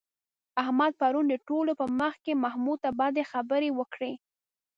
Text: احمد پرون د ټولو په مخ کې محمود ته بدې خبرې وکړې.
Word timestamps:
احمد 0.63 0.91
پرون 0.99 1.25
د 1.29 1.35
ټولو 1.47 1.71
په 1.79 1.85
مخ 1.99 2.13
کې 2.25 2.33
محمود 2.43 2.77
ته 2.83 2.89
بدې 2.99 3.23
خبرې 3.31 3.69
وکړې. 3.79 4.13